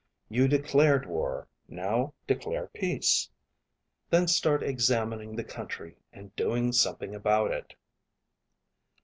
[0.29, 1.47] You declared war.
[1.67, 3.29] Now declare peace.
[4.09, 7.75] Then start examining the country and doing something about it."